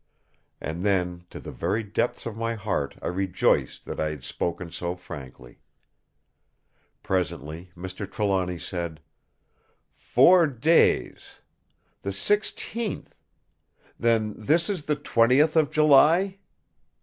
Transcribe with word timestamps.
And 0.59 0.81
then 0.81 1.27
to 1.29 1.39
the 1.39 1.51
very 1.51 1.83
depths 1.83 2.25
of 2.25 2.35
my 2.35 2.55
heart 2.55 2.97
I 3.03 3.07
rejoiced 3.09 3.85
that 3.85 3.99
I 3.99 4.09
had 4.09 4.23
spoken 4.23 4.71
so 4.71 4.95
frankly. 4.95 5.59
Presently 7.03 7.69
Mr. 7.77 8.11
Trelawny 8.11 8.57
said: 8.57 8.99
"Four 9.93 10.47
days! 10.47 11.35
The 12.01 12.13
sixteenth! 12.13 13.13
Then 13.99 14.33
this 14.35 14.71
is 14.71 14.85
the 14.85 14.95
twentieth 14.95 15.55
of 15.55 15.69
July?" 15.69 16.39